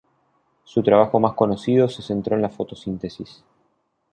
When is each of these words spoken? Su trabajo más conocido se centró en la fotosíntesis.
Su 0.63 0.81
trabajo 0.81 1.19
más 1.19 1.33
conocido 1.33 1.87
se 1.87 2.01
centró 2.01 2.35
en 2.35 2.41
la 2.41 2.49
fotosíntesis. 2.49 3.43